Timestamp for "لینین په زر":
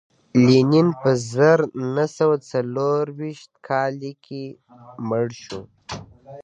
0.45-1.59